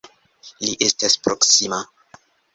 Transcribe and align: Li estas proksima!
Li 0.67 0.73
estas 0.85 1.19
proksima! 1.27 1.81